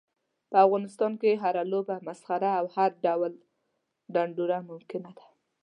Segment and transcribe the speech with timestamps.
[0.49, 3.33] په افغانستان کې هره لوبه، مسخره او هر ډول
[4.13, 5.25] ډنډوره ممکنه ده.